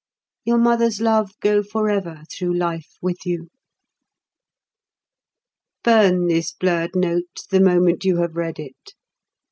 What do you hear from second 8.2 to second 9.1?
read it.